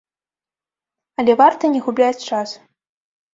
[1.23, 2.49] Але варта не губляць час.